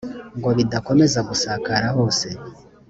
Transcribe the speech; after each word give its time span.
ngo 0.37 0.49
bidakomeza 0.57 1.19
gusakara 1.29 1.87
hose 1.97 2.27